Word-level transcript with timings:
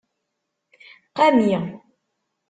Qami. 1.17 1.57